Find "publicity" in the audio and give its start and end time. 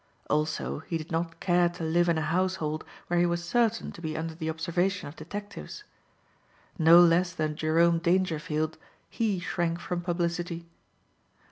10.01-10.65